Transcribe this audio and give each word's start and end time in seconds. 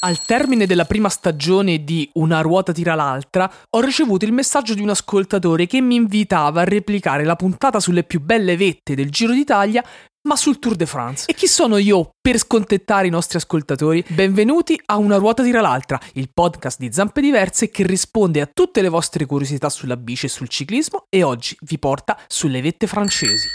Al 0.00 0.22
termine 0.24 0.66
della 0.66 0.84
prima 0.84 1.08
stagione 1.08 1.82
di 1.82 2.08
Una 2.14 2.40
ruota 2.42 2.72
tira 2.72 2.94
l'altra, 2.94 3.50
ho 3.70 3.80
ricevuto 3.80 4.24
il 4.24 4.32
messaggio 4.32 4.74
di 4.74 4.82
un 4.82 4.90
ascoltatore 4.90 5.66
che 5.66 5.80
mi 5.80 5.94
invitava 5.94 6.60
a 6.60 6.64
replicare 6.64 7.24
la 7.24 7.36
puntata 7.36 7.80
sulle 7.80 8.04
più 8.04 8.20
belle 8.20 8.56
vette 8.56 8.94
del 8.94 9.10
Giro 9.10 9.32
d'Italia 9.32 9.82
ma 10.26 10.34
sul 10.34 10.58
Tour 10.58 10.74
de 10.74 10.86
France. 10.86 11.24
E 11.28 11.34
chi 11.34 11.46
sono 11.46 11.76
io 11.76 12.10
per 12.20 12.36
scontettare 12.38 13.06
i 13.06 13.10
nostri 13.10 13.38
ascoltatori? 13.38 14.04
Benvenuti 14.08 14.78
a 14.86 14.96
Una 14.96 15.18
ruota 15.18 15.44
tira 15.44 15.60
l'altra, 15.60 16.00
il 16.14 16.30
podcast 16.34 16.80
di 16.80 16.92
Zampe 16.92 17.20
Diverse 17.20 17.70
che 17.70 17.86
risponde 17.86 18.40
a 18.40 18.50
tutte 18.52 18.82
le 18.82 18.88
vostre 18.88 19.24
curiosità 19.24 19.68
sulla 19.70 19.96
bici 19.96 20.26
e 20.26 20.28
sul 20.28 20.48
ciclismo 20.48 21.04
e 21.08 21.22
oggi 21.22 21.56
vi 21.60 21.78
porta 21.78 22.18
sulle 22.26 22.60
vette 22.60 22.88
francesi. 22.88 23.46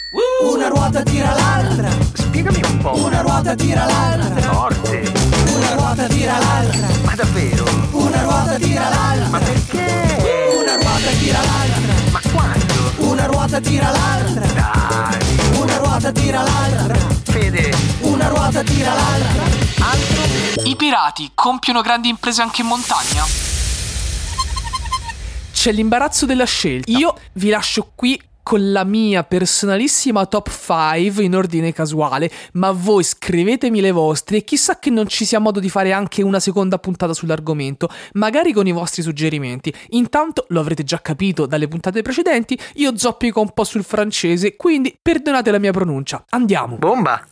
Una 0.49 0.69
ruota 0.69 1.03
tira 1.03 1.33
l'altra, 1.33 1.89
Spiegami 2.13 2.61
un 2.63 2.77
po'. 2.77 3.03
una 3.03 3.19
ruota 3.19 3.53
tira 3.53 3.85
l'altra, 3.85 4.41
Forte. 4.53 5.20
Una 5.91 6.03
ruota 6.05 6.13
tira 6.15 6.37
l'altra, 6.39 6.87
Ma 7.03 7.15
davvero? 7.15 7.65
una 7.91 8.21
ruota 8.21 8.55
tira 8.57 8.89
l'altra, 8.89 9.27
Ma 9.27 9.39
perché? 9.39 10.53
una 10.57 10.75
ruota 10.75 11.09
tira 11.19 11.39
l'altra, 11.43 11.93
Ma 12.11 12.21
quando? 12.31 12.93
una 12.97 13.25
ruota 13.25 13.59
tira 13.59 13.91
l'altra, 13.91 14.45
Dai. 14.53 15.59
una 15.59 15.77
ruota 15.77 16.11
tira 16.13 16.41
l'altra, 16.43 16.95
Fede. 17.23 17.75
una 18.01 18.27
ruota 18.29 18.63
tira 18.63 18.93
l'altra. 18.93 19.43
Altro? 19.79 20.63
I 20.63 20.75
pirati 20.77 21.31
compiono 21.33 21.81
grandi 21.81 22.07
imprese 22.07 22.41
anche 22.41 22.61
in 22.61 22.67
montagna? 22.67 23.25
C'è 25.51 25.71
l'imbarazzo 25.73 26.25
della 26.25 26.45
scelta. 26.45 26.89
Io 26.91 27.15
vi 27.33 27.49
lascio 27.49 27.91
qui 27.93 28.19
con 28.43 28.71
la 28.71 28.83
mia 28.83 29.23
personalissima 29.23 30.25
top 30.25 30.49
5 30.49 31.23
in 31.23 31.35
ordine 31.35 31.73
casuale, 31.73 32.31
ma 32.53 32.71
voi 32.71 33.03
scrivetemi 33.03 33.81
le 33.81 33.91
vostre 33.91 34.37
e 34.37 34.43
chissà 34.43 34.79
che 34.79 34.89
non 34.89 35.07
ci 35.07 35.25
sia 35.25 35.39
modo 35.39 35.59
di 35.59 35.69
fare 35.69 35.91
anche 35.91 36.21
una 36.21 36.39
seconda 36.39 36.77
puntata 36.77 37.13
sull'argomento, 37.13 37.89
magari 38.13 38.53
con 38.53 38.67
i 38.67 38.71
vostri 38.71 39.01
suggerimenti. 39.01 39.73
Intanto, 39.89 40.45
lo 40.49 40.59
avrete 40.59 40.83
già 40.83 41.01
capito 41.01 41.45
dalle 41.45 41.67
puntate 41.67 42.01
precedenti, 42.01 42.57
io 42.75 42.97
zoppico 42.97 43.41
un 43.41 43.53
po' 43.53 43.63
sul 43.63 43.83
francese, 43.83 44.55
quindi 44.55 44.97
perdonate 45.01 45.51
la 45.51 45.59
mia 45.59 45.71
pronuncia. 45.71 46.23
Andiamo! 46.29 46.77
Bomba. 46.77 47.25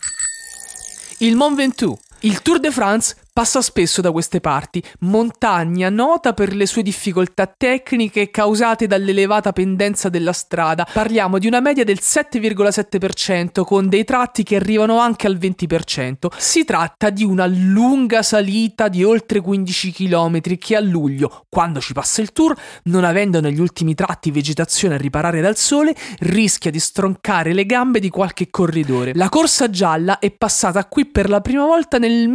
Il 1.19 1.35
Mont 1.35 1.55
Ventoux. 1.55 1.97
Il 2.21 2.41
Tour 2.41 2.59
de 2.59 2.69
France 2.69 3.15
passa 3.39 3.61
spesso 3.61 4.01
da 4.01 4.11
queste 4.11 4.41
parti, 4.41 4.83
montagna 4.99 5.89
nota 5.89 6.33
per 6.33 6.53
le 6.53 6.65
sue 6.65 6.83
difficoltà 6.83 7.47
tecniche 7.47 8.31
causate 8.31 8.85
dall'elevata 8.85 9.53
pendenza 9.53 10.09
della 10.09 10.33
strada. 10.33 10.85
Parliamo 10.91 11.39
di 11.39 11.47
una 11.47 11.61
media 11.61 11.85
del 11.85 11.99
7,7% 12.01 13.63
con 13.63 13.87
dei 13.87 14.03
tratti 14.03 14.43
che 14.43 14.57
arrivano 14.57 14.99
anche 14.99 15.25
al 15.25 15.37
20%. 15.37 16.27
Si 16.35 16.65
tratta 16.65 17.09
di 17.11 17.23
una 17.23 17.45
lunga 17.45 18.23
salita 18.23 18.89
di 18.89 19.05
oltre 19.05 19.39
15 19.39 19.93
km 19.93 20.41
che 20.57 20.75
a 20.75 20.81
luglio, 20.81 21.45
quando 21.47 21.79
ci 21.79 21.93
passa 21.93 22.19
il 22.19 22.33
tour, 22.33 22.53
non 22.83 23.05
avendo 23.05 23.39
negli 23.39 23.61
ultimi 23.61 23.95
tratti 23.95 24.31
vegetazione 24.31 24.95
a 24.95 24.97
riparare 24.97 25.39
dal 25.39 25.55
sole, 25.55 25.95
rischia 26.19 26.71
di 26.71 26.79
stroncare 26.81 27.53
le 27.53 27.65
gambe 27.65 28.01
di 28.01 28.09
qualche 28.09 28.49
corridore. 28.49 29.13
La 29.15 29.29
corsa 29.29 29.69
gialla 29.69 30.19
è 30.19 30.29
passata 30.29 30.83
qui 30.87 31.05
per 31.05 31.29
la 31.29 31.39
prima 31.39 31.65
volta 31.65 31.97
nel 31.97 32.27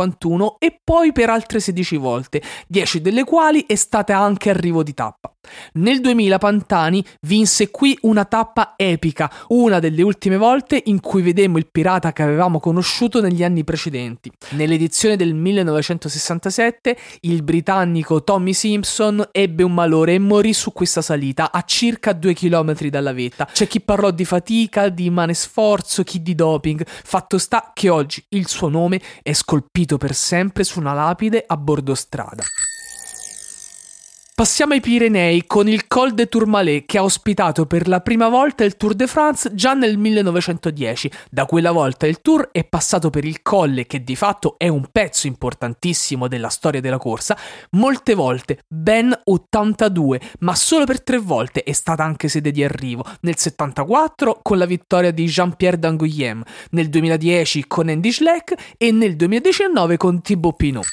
1951 0.00 0.56
e 0.58 0.80
poi 0.82 1.12
per 1.12 1.30
altre 1.30 1.60
16 1.60 1.96
volte, 1.96 2.42
10 2.66 3.00
delle 3.00 3.24
quali 3.24 3.64
è 3.66 3.74
stata 3.74 4.16
anche 4.16 4.50
arrivo 4.50 4.82
di 4.82 4.94
tappa. 4.94 5.32
Nel 5.74 6.00
2000 6.00 6.38
Pantani 6.38 7.04
vinse 7.22 7.70
qui 7.70 7.96
una 8.02 8.24
tappa 8.24 8.74
epica, 8.76 9.30
una 9.48 9.78
delle 9.78 10.02
ultime 10.02 10.36
volte 10.36 10.80
in 10.86 11.00
cui 11.00 11.22
vedemmo 11.22 11.58
il 11.58 11.68
pirata 11.70 12.12
che 12.12 12.22
avevamo 12.22 12.60
conosciuto 12.60 13.20
negli 13.20 13.42
anni 13.42 13.64
precedenti. 13.64 14.30
Nell'edizione 14.50 15.16
del 15.16 15.34
1967 15.34 16.96
il 17.20 17.42
britannico 17.42 18.22
Tommy 18.22 18.52
Simpson 18.52 19.28
ebbe 19.32 19.62
un 19.62 19.74
malore 19.74 20.14
e 20.14 20.18
morì 20.18 20.52
su 20.52 20.72
questa 20.72 21.02
salita 21.02 21.52
a 21.52 21.62
circa 21.62 22.12
2 22.12 22.34
km 22.34 22.88
dalla 22.88 23.12
vetta. 23.12 23.46
C'è 23.50 23.66
chi 23.66 23.80
parlò 23.80 24.10
di 24.10 24.24
fatica, 24.24 24.88
di 24.88 25.06
immane 25.06 25.34
sforzo, 25.34 26.02
chi 26.02 26.22
di 26.22 26.34
doping. 26.34 26.84
Fatto 26.86 27.38
sta 27.38 27.70
che 27.74 27.88
oggi 27.88 28.24
il 28.30 28.46
suo 28.48 28.68
nome 28.68 29.00
è 29.22 29.32
scolpito 29.32 29.96
per 29.98 30.14
sempre 30.14 30.64
su 30.64 30.80
una 30.80 30.92
lapide 30.92 31.44
a 31.46 31.56
bordo 31.56 31.94
strada. 31.94 32.42
Passiamo 34.40 34.72
ai 34.72 34.80
Pirenei 34.80 35.44
con 35.46 35.68
il 35.68 35.86
Col 35.86 36.14
de 36.14 36.26
Tourmalet 36.26 36.86
che 36.86 36.96
ha 36.96 37.02
ospitato 37.02 37.66
per 37.66 37.86
la 37.86 38.00
prima 38.00 38.30
volta 38.30 38.64
il 38.64 38.78
Tour 38.78 38.94
de 38.94 39.06
France 39.06 39.54
già 39.54 39.74
nel 39.74 39.98
1910. 39.98 41.10
Da 41.30 41.44
quella 41.44 41.72
volta 41.72 42.06
il 42.06 42.22
Tour 42.22 42.48
è 42.50 42.64
passato 42.64 43.10
per 43.10 43.26
il 43.26 43.42
colle 43.42 43.84
che 43.86 44.02
di 44.02 44.16
fatto 44.16 44.54
è 44.56 44.66
un 44.66 44.86
pezzo 44.90 45.26
importantissimo 45.26 46.26
della 46.26 46.48
storia 46.48 46.80
della 46.80 46.96
corsa, 46.96 47.36
molte 47.72 48.14
volte, 48.14 48.60
ben 48.66 49.14
82, 49.24 50.18
ma 50.38 50.54
solo 50.54 50.86
per 50.86 51.02
tre 51.02 51.18
volte 51.18 51.62
è 51.62 51.72
stata 51.72 52.02
anche 52.02 52.28
sede 52.28 52.50
di 52.50 52.64
arrivo. 52.64 53.04
Nel 53.20 53.36
74 53.36 54.38
con 54.40 54.56
la 54.56 54.64
vittoria 54.64 55.10
di 55.10 55.26
Jean-Pierre 55.26 55.78
Danguillem, 55.78 56.42
nel 56.70 56.88
2010 56.88 57.66
con 57.66 57.90
Andy 57.90 58.10
Schleck 58.10 58.54
e 58.78 58.90
nel 58.90 59.16
2019 59.16 59.98
con 59.98 60.22
Thibaut 60.22 60.56
Pinot. 60.56 60.86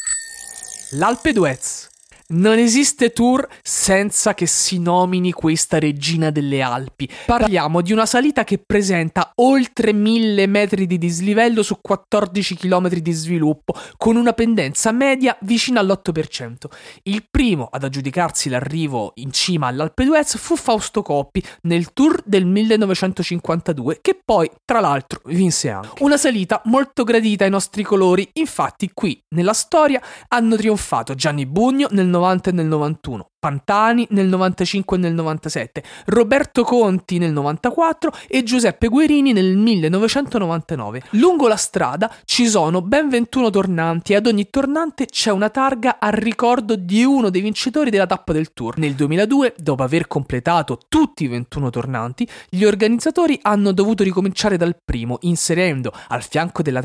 L'Alpe 0.92 1.32
d'Huez. 1.32 1.96
Non 2.30 2.58
esiste 2.58 3.12
tour 3.12 3.48
senza 3.64 4.34
che 4.34 4.48
si 4.48 4.80
nomini 4.80 5.32
questa 5.32 5.80
regina 5.80 6.30
delle 6.30 6.62
Alpi. 6.62 7.10
Parliamo 7.26 7.80
di 7.80 7.94
una 7.94 8.06
salita 8.06 8.44
che 8.44 8.58
presenta 8.58 9.32
oltre 9.36 9.94
1000 9.94 10.46
metri 10.46 10.88
di 10.88 10.98
dislivello 10.98 11.64
su 11.64 11.78
14 11.80 12.58
km 12.58 12.90
di 12.96 13.12
sviluppo, 13.14 13.76
con 13.96 14.18
una 14.18 14.34
pendenza 14.34 14.92
media 14.92 15.38
vicina 15.44 15.80
all'8%. 15.80 16.66
Il 17.04 17.26
primo 17.32 17.70
ad 17.72 17.86
aggiudicarsi 17.86 18.50
l'arrivo 18.50 19.14
in 19.16 19.32
cima 19.32 19.68
all'Alpe 19.68 20.04
d'Huez 20.04 20.36
fu 20.38 20.58
Fausto 20.58 21.02
Coppi 21.04 21.42
nel 21.62 21.94
tour 21.94 22.22
del 22.26 22.46
1952, 22.46 24.00
che 24.02 24.20
poi, 24.22 24.52
tra 24.66 24.82
l'altro, 24.82 25.22
vinse 25.28 25.70
anche. 25.70 26.04
Una 26.04 26.18
salita 26.18 26.62
molto 26.66 27.06
gradita 27.06 27.46
ai 27.46 27.52
nostri 27.52 27.84
colori, 27.84 28.30
infatti 28.34 28.92
qui, 28.94 29.18
nella 29.30 29.54
storia, 29.54 30.02
hanno 30.28 30.58
trionfato 30.58 31.16
Gianni 31.16 31.46
Bugno 31.46 31.88
nel 31.92 32.16
90 32.18 32.50
e 32.50 32.54
nel 32.54 32.66
91, 32.66 33.30
Pantani 33.40 34.08
nel 34.12 34.28
95 34.28 34.98
e 34.98 35.00
nel 35.00 35.14
97, 35.14 35.84
Roberto 36.08 36.64
Conti 36.64 37.18
nel 37.18 37.32
94 37.32 38.12
e 38.28 38.44
Giuseppe 38.44 38.88
Guerini 38.88 39.34
nel 39.34 39.56
1999. 39.56 41.04
Lungo 41.12 41.48
la 41.48 41.56
strada 41.56 42.14
ci 42.26 42.48
sono 42.48 42.82
ben 42.82 43.10
21 43.10 43.50
tornanti 43.50 44.14
e 44.14 44.16
ad 44.16 44.26
ogni 44.26 44.50
tornante 44.50 45.06
c'è 45.06 45.32
una 45.32 45.50
targa 45.50 45.98
a 46.00 46.10
ricordo 46.10 46.76
di 46.76 47.04
uno 47.04 47.30
dei 47.30 47.42
vincitori 47.42 47.90
della 47.90 48.08
tappa 48.08 48.34
del 48.34 48.54
tour. 48.54 48.78
Nel 48.78 48.96
2002, 48.96 49.56
dopo 49.58 49.84
aver 49.84 50.08
completato 50.08 50.80
tutti 50.88 51.24
i 51.24 51.28
21 51.28 51.70
tornanti, 51.70 52.28
gli 52.50 52.64
organizzatori 52.64 53.38
hanno 53.44 53.72
dovuto 53.72 54.04
ricominciare 54.04 54.58
dal 54.58 54.78
primo, 54.84 55.18
inserendo 55.22 55.94
al 56.08 56.24
fianco 56.24 56.62
della 56.62 56.82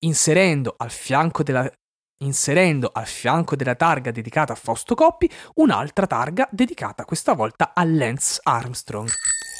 inserendo 0.00 0.74
al 0.76 0.90
fianco 0.90 1.42
della 1.42 1.68
inserendo 2.18 2.90
al 2.92 3.06
fianco 3.06 3.54
della 3.54 3.74
targa 3.74 4.10
dedicata 4.10 4.52
a 4.52 4.56
Fausto 4.56 4.94
Coppi 4.94 5.30
un'altra 5.54 6.06
targa 6.06 6.48
dedicata 6.50 7.04
questa 7.04 7.34
volta 7.34 7.72
a 7.74 7.84
Lance 7.84 8.40
Armstrong. 8.42 9.08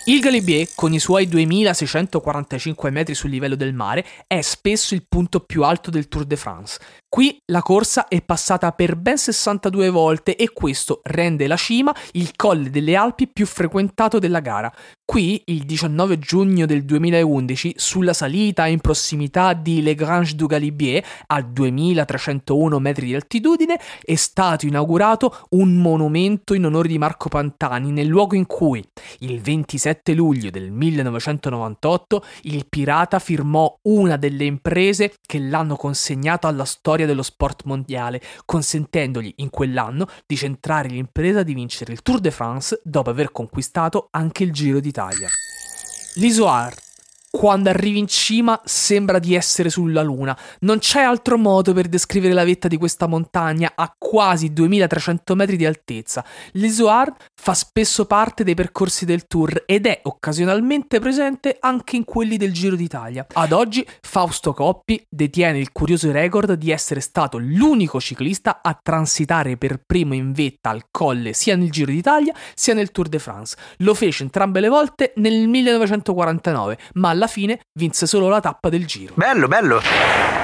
Il 0.06 0.20
Galibier, 0.20 0.68
con 0.74 0.94
i 0.94 0.98
suoi 0.98 1.28
2645 1.28 2.90
metri 2.90 3.14
sul 3.14 3.28
livello 3.28 3.56
del 3.56 3.74
mare, 3.74 4.06
è 4.26 4.40
spesso 4.40 4.94
il 4.94 5.04
punto 5.06 5.40
più 5.40 5.64
alto 5.64 5.90
del 5.90 6.08
Tour 6.08 6.24
de 6.24 6.36
France. 6.36 6.80
Qui 7.10 7.40
la 7.46 7.62
corsa 7.62 8.06
è 8.06 8.20
passata 8.20 8.70
per 8.72 8.94
ben 8.94 9.16
62 9.16 9.88
volte 9.88 10.36
e 10.36 10.52
questo 10.52 11.00
rende 11.04 11.46
la 11.46 11.56
cima 11.56 11.94
il 12.12 12.36
colle 12.36 12.68
delle 12.68 12.96
Alpi 12.96 13.28
più 13.28 13.46
frequentato 13.46 14.18
della 14.18 14.40
gara. 14.40 14.70
Qui, 15.10 15.40
il 15.46 15.64
19 15.64 16.18
giugno 16.18 16.66
del 16.66 16.84
2011, 16.84 17.76
sulla 17.78 18.12
salita 18.12 18.66
in 18.66 18.80
prossimità 18.80 19.54
di 19.54 19.80
Le 19.80 19.94
Grange 19.94 20.34
du 20.34 20.46
Galibier, 20.46 21.02
a 21.28 21.40
2301 21.40 22.78
metri 22.78 23.06
di 23.06 23.14
altitudine, 23.14 23.80
è 24.02 24.14
stato 24.16 24.66
inaugurato 24.66 25.46
un 25.52 25.76
monumento 25.76 26.52
in 26.52 26.66
onore 26.66 26.88
di 26.88 26.98
Marco 26.98 27.30
Pantani, 27.30 27.90
nel 27.90 28.06
luogo 28.06 28.34
in 28.34 28.44
cui, 28.44 28.86
il 29.20 29.40
27 29.40 30.12
luglio 30.12 30.50
del 30.50 30.70
1998, 30.70 32.22
il 32.42 32.66
pirata 32.68 33.18
firmò 33.18 33.78
una 33.84 34.18
delle 34.18 34.44
imprese 34.44 35.14
che 35.26 35.38
l'hanno 35.38 35.76
consegnato 35.76 36.46
alla 36.46 36.66
storia 36.66 36.97
dello 37.06 37.22
sport 37.22 37.64
mondiale, 37.64 38.20
consentendogli 38.44 39.34
in 39.36 39.50
quell'anno 39.50 40.06
di 40.26 40.36
centrare 40.36 40.88
l'impresa 40.88 41.42
di 41.42 41.54
vincere 41.54 41.92
il 41.92 42.02
Tour 42.02 42.20
de 42.20 42.30
France 42.30 42.80
dopo 42.84 43.10
aver 43.10 43.32
conquistato 43.32 44.08
anche 44.10 44.44
il 44.44 44.52
Giro 44.52 44.80
d'Italia. 44.80 45.28
L'Isoar. 46.14 46.87
Quando 47.30 47.68
arrivi 47.68 47.98
in 47.98 48.06
cima 48.06 48.60
sembra 48.64 49.18
di 49.18 49.34
essere 49.34 49.68
sulla 49.70 50.02
Luna. 50.02 50.36
Non 50.60 50.78
c'è 50.78 51.00
altro 51.00 51.36
modo 51.36 51.72
per 51.72 51.88
descrivere 51.88 52.32
la 52.32 52.44
vetta 52.44 52.68
di 52.68 52.76
questa 52.76 53.06
montagna 53.06 53.72
a 53.74 53.94
quasi 53.96 54.52
2300 54.52 55.34
metri 55.34 55.56
di 55.56 55.66
altezza. 55.66 56.24
L'Isoard 56.52 57.14
fa 57.34 57.54
spesso 57.54 58.06
parte 58.06 58.44
dei 58.44 58.54
percorsi 58.54 59.04
del 59.04 59.26
tour 59.26 59.62
ed 59.66 59.86
è 59.86 60.00
occasionalmente 60.04 61.00
presente 61.00 61.56
anche 61.60 61.96
in 61.96 62.04
quelli 62.04 62.36
del 62.36 62.52
Giro 62.52 62.76
d'Italia. 62.76 63.26
Ad 63.32 63.52
oggi 63.52 63.86
Fausto 64.00 64.54
Coppi 64.54 65.04
detiene 65.08 65.58
il 65.58 65.72
curioso 65.72 66.10
record 66.10 66.54
di 66.54 66.70
essere 66.70 67.00
stato 67.00 67.38
l'unico 67.38 68.00
ciclista 68.00 68.60
a 68.62 68.78
transitare 68.80 69.56
per 69.56 69.82
primo 69.84 70.14
in 70.14 70.32
vetta 70.32 70.70
al 70.70 70.86
colle 70.90 71.32
sia 71.34 71.56
nel 71.56 71.70
Giro 71.70 71.92
d'Italia 71.92 72.34
sia 72.54 72.74
nel 72.74 72.90
Tour 72.90 73.08
de 73.08 73.18
France. 73.18 73.56
Lo 73.78 73.94
fece 73.94 74.22
entrambe 74.22 74.60
le 74.60 74.68
volte 74.68 75.12
nel 75.16 75.46
1949, 75.46 76.78
ma 76.94 77.14
alla 77.18 77.26
fine 77.26 77.60
vinse 77.78 78.06
solo 78.06 78.28
la 78.28 78.40
tappa 78.40 78.68
del 78.68 78.86
Giro. 78.86 79.12
Bello, 79.16 79.48
bello. 79.48 79.80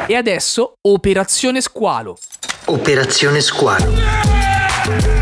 E 0.07 0.15
adesso 0.15 0.75
Operazione 0.83 1.61
Squalo. 1.61 2.19
Operazione 2.67 3.41
Squalo. 3.41 5.14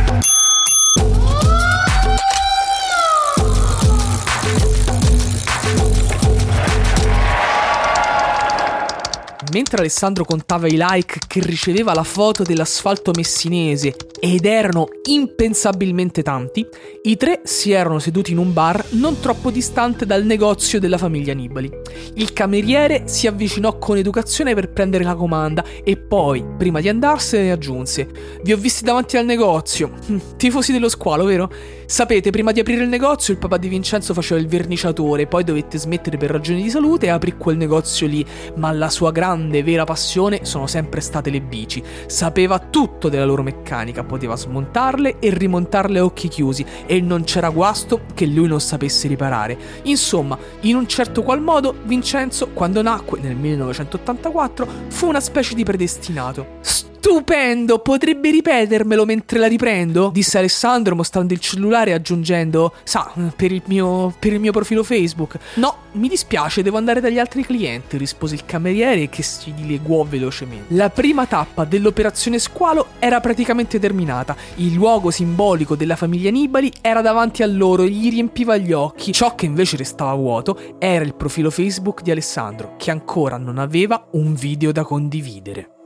Mentre 9.52 9.81
Alessandro 9.81 10.25
contava 10.25 10.66
i 10.66 10.78
like 10.78 11.19
che 11.26 11.40
riceveva 11.40 11.93
la 11.93 12.04
foto 12.04 12.43
dell'asfalto 12.43 13.10
messinese 13.14 13.94
ed 14.19 14.46
erano 14.46 14.87
impensabilmente 15.08 16.22
tanti, 16.22 16.66
i 17.02 17.16
tre 17.19 17.43
si 17.44 17.70
erano 17.70 17.99
seduti 17.99 18.32
in 18.32 18.38
un 18.38 18.54
bar 18.54 18.82
non 18.93 19.20
troppo 19.20 19.50
distante 19.50 20.06
dal 20.06 20.25
negozio 20.25 20.81
della 20.81 20.96
famiglia 20.96 21.34
Nibali. 21.34 21.70
Il 22.14 22.32
cameriere 22.32 23.02
si 23.08 23.26
avvicinò 23.26 23.76
con 23.76 23.99
educazione 23.99 24.54
per 24.54 24.70
prendere 24.70 25.04
la 25.04 25.16
comanda 25.16 25.62
e 25.84 25.99
poi, 25.99 26.43
prima 26.56 26.81
di 26.81 26.88
andarsene, 26.88 27.52
aggiunse: 27.52 28.08
Vi 28.43 28.52
ho 28.52 28.56
visti 28.56 28.84
davanti 28.84 29.19
al 29.19 29.26
negozio. 29.26 29.93
Hm, 30.06 30.37
Tifosi 30.37 30.72
dello 30.72 30.88
squalo, 30.88 31.25
vero? 31.25 31.52
Sapete, 31.84 32.31
prima 32.31 32.52
di 32.52 32.60
aprire 32.60 32.84
il 32.84 32.88
negozio 32.88 33.34
il 33.34 33.38
papà 33.38 33.58
di 33.58 33.69
Vincenzo 33.69 34.14
faceva 34.14 34.40
il 34.40 34.46
verniciatore, 34.46 35.26
poi 35.26 35.44
dovette 35.44 35.76
smettere 35.76 36.16
per 36.16 36.31
ragioni 36.31 36.62
di 36.62 36.70
salute 36.70 37.06
e 37.06 37.10
aprì 37.10 37.37
quel 37.37 37.58
negozio 37.58 38.06
lì, 38.06 38.25
ma 38.54 38.72
la 38.72 38.88
sua 38.88 39.10
grande 39.10 39.40
vera 39.50 39.84
passione 39.84 40.44
sono 40.44 40.66
sempre 40.66 41.00
state 41.00 41.30
le 41.30 41.40
bici. 41.40 41.82
Sapeva 42.06 42.58
tutto 42.58 43.08
della 43.08 43.24
loro 43.24 43.42
meccanica, 43.42 44.04
poteva 44.04 44.36
smontarle 44.36 45.18
e 45.18 45.30
rimontarle 45.30 45.98
a 45.98 46.04
occhi 46.04 46.28
chiusi 46.28 46.64
e 46.86 47.00
non 47.00 47.24
c'era 47.24 47.50
guasto 47.50 48.02
che 48.14 48.26
lui 48.26 48.46
non 48.48 48.60
sapesse 48.60 49.08
riparare. 49.08 49.58
Insomma, 49.84 50.38
in 50.60 50.76
un 50.76 50.86
certo 50.86 51.22
qual 51.22 51.40
modo 51.40 51.74
Vincenzo, 51.84 52.48
quando 52.52 52.82
nacque 52.82 53.20
nel 53.20 53.36
1984, 53.36 54.66
fu 54.88 55.08
una 55.08 55.20
specie 55.20 55.54
di 55.54 55.64
predestinato. 55.64 56.90
Stupendo, 57.04 57.81
potrebbe 57.81 58.31
ripetermelo 58.31 59.04
mentre 59.04 59.40
la 59.40 59.49
riprendo? 59.49 60.10
Disse 60.12 60.38
Alessandro 60.38 60.94
mostrando 60.94 61.32
il 61.32 61.40
cellulare 61.40 61.90
e 61.90 61.94
aggiungendo, 61.94 62.75
sa, 62.84 63.12
per 63.34 63.50
il 63.50 63.60
mio, 63.66 64.14
per 64.16 64.32
il 64.32 64.38
mio 64.38 64.52
profilo 64.52 64.84
Facebook. 64.84 65.37
No, 65.54 65.78
mi 65.94 66.06
dispiace, 66.06 66.62
devo 66.62 66.76
andare 66.76 67.00
dagli 67.00 67.19
altri 67.19 67.44
clienti, 67.44 67.96
rispose 67.96 68.37
il 68.37 68.44
cameriere 68.46 69.08
che 69.08 69.25
si 69.25 69.52
dileguò 69.52 70.04
velocemente. 70.04 70.72
La 70.75 70.90
prima 70.90 71.26
tappa 71.26 71.64
dell'operazione 71.64 72.38
Squalo 72.38 72.90
era 73.00 73.19
praticamente 73.19 73.81
terminata. 73.81 74.37
Il 74.54 74.72
luogo 74.72 75.10
simbolico 75.10 75.75
della 75.75 75.96
famiglia 75.96 76.31
Nibali 76.31 76.72
era 76.81 77.00
davanti 77.00 77.43
a 77.43 77.46
loro 77.46 77.82
e 77.82 77.88
gli 77.88 78.10
riempiva 78.10 78.56
gli 78.56 78.70
occhi. 78.70 79.10
Ciò 79.10 79.34
che 79.34 79.46
invece 79.46 79.76
restava 79.76 80.14
vuoto 80.14 80.76
era 80.78 81.04
il 81.04 81.16
profilo 81.16 81.50
Facebook 81.50 82.02
di 82.02 82.12
Alessandro, 82.12 82.76
che 82.78 82.93
ancora 82.93 83.38
non 83.38 83.58
aveva 83.58 84.06
un 84.12 84.34
video 84.34 84.70
da 84.70 84.84
condividere. 84.84 85.81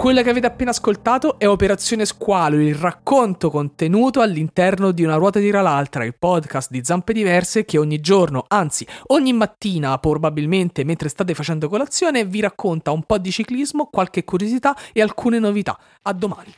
Quella 0.00 0.22
che 0.22 0.30
avete 0.30 0.46
appena 0.46 0.70
ascoltato 0.70 1.38
è 1.38 1.46
Operazione 1.46 2.06
Squalo, 2.06 2.56
il 2.56 2.74
racconto 2.74 3.50
contenuto 3.50 4.22
all'interno 4.22 4.92
di 4.92 5.04
Una 5.04 5.16
ruota 5.16 5.40
tira 5.40 5.60
l'altra, 5.60 6.04
il 6.04 6.16
podcast 6.18 6.70
di 6.70 6.82
Zampe 6.82 7.12
Diverse 7.12 7.66
che 7.66 7.76
ogni 7.76 8.00
giorno, 8.00 8.46
anzi 8.48 8.86
ogni 9.08 9.34
mattina 9.34 9.98
probabilmente 9.98 10.84
mentre 10.84 11.10
state 11.10 11.34
facendo 11.34 11.68
colazione, 11.68 12.24
vi 12.24 12.40
racconta 12.40 12.92
un 12.92 13.02
po' 13.02 13.18
di 13.18 13.30
ciclismo, 13.30 13.90
qualche 13.92 14.24
curiosità 14.24 14.74
e 14.94 15.02
alcune 15.02 15.38
novità. 15.38 15.78
A 16.04 16.14
domani. 16.14 16.54